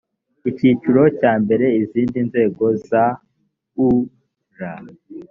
icyiciro 0.49 1.01
cya 1.19 1.33
mbere 1.43 1.65
izindi 1.81 2.17
nzego 2.27 2.65
za 2.89 3.03
ur 3.85 4.03